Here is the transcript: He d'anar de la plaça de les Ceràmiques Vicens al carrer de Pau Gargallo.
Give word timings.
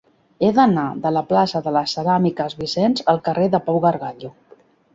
He 0.45 0.47
d'anar 0.59 0.85
de 1.03 1.11
la 1.17 1.23
plaça 1.33 1.61
de 1.67 1.75
les 1.75 1.93
Ceràmiques 1.99 2.57
Vicens 2.63 3.07
al 3.15 3.23
carrer 3.29 3.49
de 3.57 3.63
Pau 3.69 3.81
Gargallo. 3.87 4.35